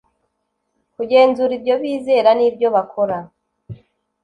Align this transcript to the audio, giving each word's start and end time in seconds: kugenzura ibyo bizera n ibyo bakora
kugenzura 0.95 1.51
ibyo 1.57 1.75
bizera 1.81 2.29
n 2.37 2.41
ibyo 2.47 2.67
bakora 2.75 3.17